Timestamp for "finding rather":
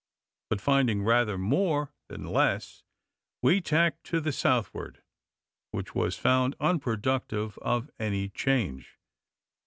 0.61-1.37